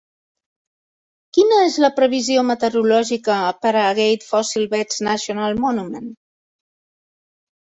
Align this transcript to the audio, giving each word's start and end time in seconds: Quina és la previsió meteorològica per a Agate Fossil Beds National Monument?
Quina 1.37 1.59
és 1.65 1.75
la 1.83 1.91
previsió 1.99 2.43
meteorològica 2.47 3.35
per 3.67 3.75
a 3.75 3.85
Agate 3.91 4.29
Fossil 4.31 4.67
Beds 4.73 5.05
National 5.09 5.61
Monument? 5.67 6.09